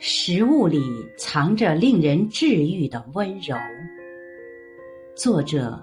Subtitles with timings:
[0.00, 0.80] 食物里
[1.16, 3.56] 藏着令人治愈的温柔。
[5.16, 5.76] 作者：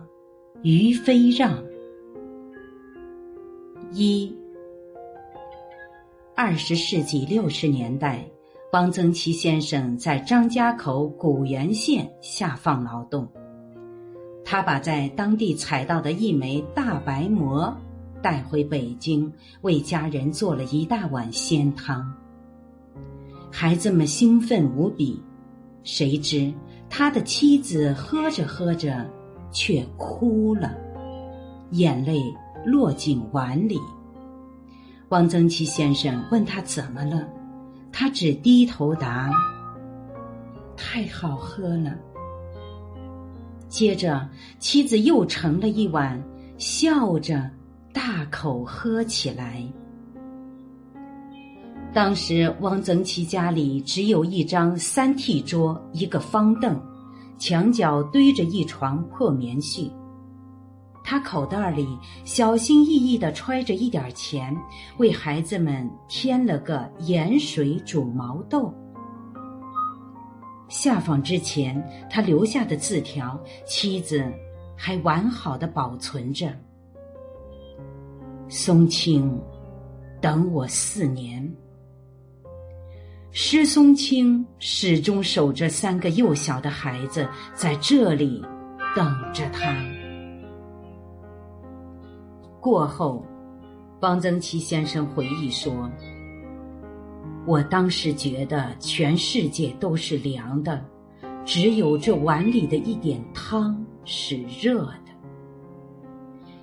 [0.63, 1.61] 于飞让。
[3.91, 4.33] 一，
[6.33, 8.25] 二十世纪六十年代，
[8.71, 13.27] 汪曾祺先生在张家口古原县下放劳动，
[14.45, 17.75] 他把在当地采到的一枚大白蘑
[18.21, 22.15] 带回北京，为家人做了一大碗鲜汤。
[23.57, 25.17] 孩子们兴奋无比，
[25.85, 26.53] 谁知
[26.89, 29.09] 他的妻子喝着喝着，
[29.49, 30.75] 却哭了，
[31.71, 32.19] 眼泪
[32.65, 33.79] 落进碗里。
[35.07, 37.25] 汪曾祺先生问他怎么了，
[37.93, 39.31] 他只低头答
[40.75, 41.95] ：“太好喝了。”
[43.69, 44.27] 接着，
[44.59, 46.21] 妻子又盛了一碗，
[46.57, 47.49] 笑着
[47.93, 49.65] 大口喝起来。
[51.95, 56.77] 当时，汪曾祺家里只有一张三屉桌，一个方凳，
[57.37, 59.89] 墙角堆着一床破棉絮。
[61.05, 61.87] 他口袋里
[62.25, 64.53] 小心翼翼地揣着一点钱，
[64.97, 68.73] 为孩子们添了个盐水煮毛豆。
[70.67, 74.21] 下放之前，他留下的字条，妻子
[74.75, 76.49] 还完好的保存着。
[78.49, 79.41] 松青，
[80.19, 81.49] 等我四年。
[83.37, 88.41] 施松青始终守着三个幼小的孩子，在这里
[88.95, 89.75] 等着他。
[92.61, 93.25] 过后，
[93.99, 95.91] 汪曾祺先生回忆说
[97.45, 100.81] ：“我当时觉得全世界都是凉的，
[101.43, 105.04] 只有这碗里的一点汤是热的。”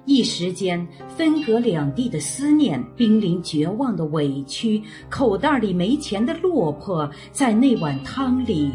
[0.05, 8.73] 一时间，分隔两地的思念、濒临绝望的委屈、口袋里没钱的落魄，在那碗汤里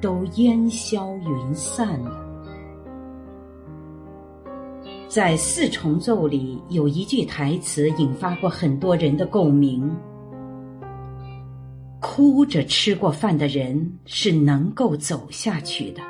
[0.00, 2.24] 都烟消云散了。
[5.08, 9.90] 在四重奏里有一句台词引发过很多人的共鸣
[11.98, 16.02] ：“哭着吃过饭的人是能够走下去的。”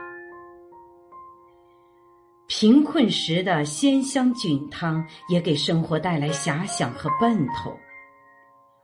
[2.48, 7.78] 贫困时的鲜香菌汤也给生活带来遐想和奔头。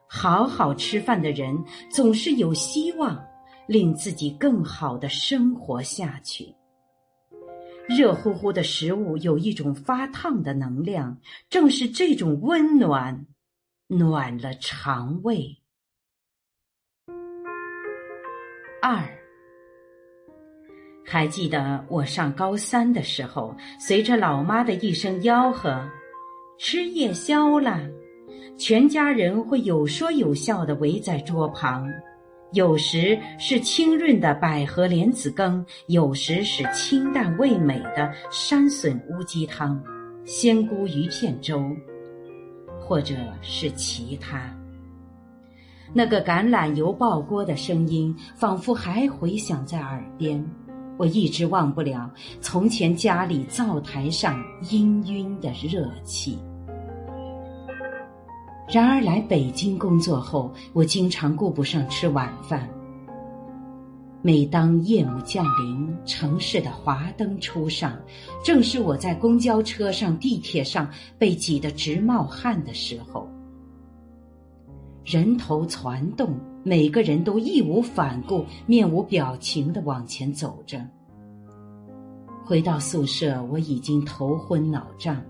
[0.07, 3.19] 好好吃饭的人总是有希望，
[3.67, 6.55] 令自己更好的生活下去。
[7.89, 13.27] 热乎乎的食物有一种发烫的能量，正是这种温暖，
[13.87, 15.59] 暖了肠胃。
[18.83, 19.24] 二。
[21.07, 25.87] 还记得我上高三的时候，随着老妈的一声吆喝
[26.59, 27.79] ，“吃夜宵了”，
[28.59, 31.87] 全家人会有说有笑的围在桌旁，
[32.53, 39.81] 有时是清润的百合莲子羹，有时是清淡味美的山笋乌鸡汤、
[40.25, 41.63] 鲜菇鱼片粥，
[42.81, 44.51] 或者是其他。
[45.93, 50.45] 那个橄榄油爆锅的声音，仿佛还回响在耳边。
[50.97, 52.11] 我一直忘不了
[52.41, 56.39] 从前家里灶台上氤氲的热气。
[58.73, 62.69] 然而来北京工作后，我经常顾不上吃晚饭。
[64.23, 67.95] 每当夜幕降临，城市的华灯初上，
[68.43, 70.89] 正是我在公交车上、地铁上
[71.19, 73.29] 被挤得直冒汗的时候。
[75.05, 76.35] 人头攒动，
[76.67, 80.81] 每个人都义无反顾、面无表情的往前走着。
[82.43, 85.23] 回到宿舍，我已经头昏脑胀，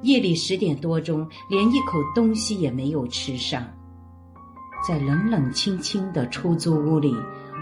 [0.00, 3.66] 夜里十点多钟，连一口东西也没有吃上。
[4.86, 7.14] 在冷冷清清的出租屋里，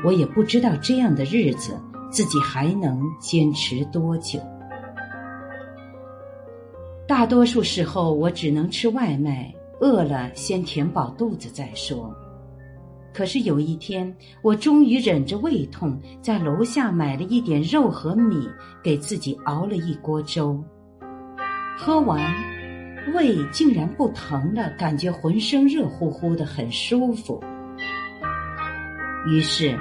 [0.04, 1.76] 我也不知道这样的日子
[2.12, 4.38] 自己还能坚持多久。
[7.08, 9.52] 大多数时候，我只能吃外卖。
[9.80, 12.14] 饿了，先填饱肚子再说。
[13.12, 18.48] 可是有一天，我终于忍着胃痛，在楼下买了一点肉和米，
[18.82, 20.62] 给自己熬了一锅粥。
[21.76, 22.20] 喝完，
[23.14, 27.42] 胃竟然不疼了，感觉浑身热乎乎的，很舒服。
[29.26, 29.76] 于是，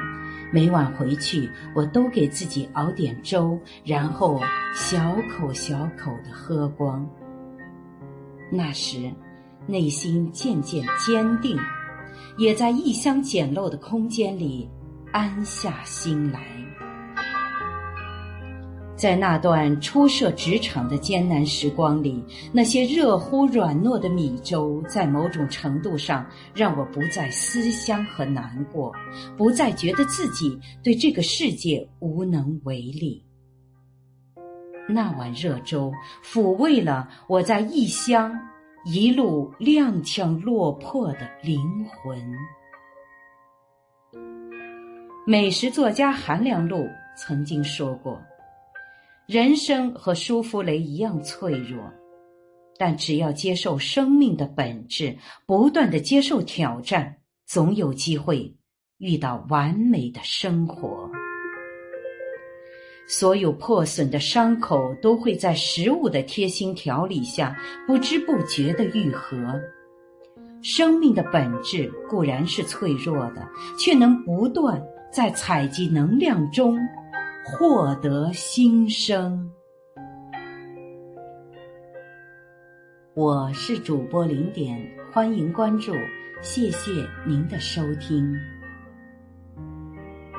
[0.51, 4.39] 每晚回去，我都给自己熬点粥，然后
[4.73, 7.07] 小口小口的喝光。
[8.51, 9.11] 那时。
[9.67, 11.55] 内心渐渐坚定，
[12.39, 14.67] 也在异乡简陋的空间里
[15.11, 16.39] 安下心来。
[18.95, 22.21] 在那段初涉职场的艰难时光里，
[22.51, 28.91] 那些热乎软糯的米粥，在某种程度上让我不再思乡和难过，
[29.37, 33.23] 不再觉得自己对这个世界无能为力。
[34.89, 35.93] 那碗热粥
[36.23, 38.37] 抚慰了我在异乡
[38.85, 42.17] 一路踉跄落魄的灵魂。
[45.27, 46.87] 美食作家韩良露
[47.17, 48.19] 曾经说过。
[49.27, 51.83] 人生和舒芙蕾一样脆弱，
[52.79, 55.15] 但只要接受生命的本质，
[55.45, 58.55] 不断的接受挑战，总有机会
[58.97, 61.07] 遇到完美的生活。
[63.09, 67.53] 所有破损的伤口都会在食物的贴心调理下
[67.85, 69.59] 不知不觉的愈合。
[70.61, 73.45] 生命的本质固然是脆弱的，
[73.77, 76.79] 却能不断在采集能量中。
[77.51, 79.49] 获得新生。
[83.15, 84.79] 我是主播零点，
[85.11, 85.91] 欢迎关注，
[86.43, 86.91] 谢谢
[87.25, 88.37] 您的收听。